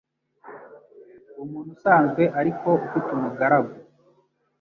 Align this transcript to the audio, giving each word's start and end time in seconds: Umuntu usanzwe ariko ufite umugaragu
Umuntu 1.43 1.69
usanzwe 1.75 2.23
ariko 2.39 2.67
ufite 2.85 3.09
umugaragu 3.17 3.73